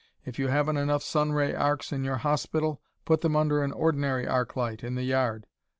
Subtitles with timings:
[0.25, 4.25] If you haven't enough sun ray arcs in your hospital, put them under an ordinary
[4.27, 5.45] arc light in the yard.